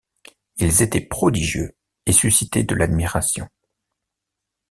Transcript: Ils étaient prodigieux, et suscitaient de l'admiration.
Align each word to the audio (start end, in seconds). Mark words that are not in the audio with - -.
Ils 0.57 0.81
étaient 0.81 1.05
prodigieux, 1.05 1.75
et 2.07 2.11
suscitaient 2.11 2.63
de 2.63 2.73
l'admiration. 2.73 3.47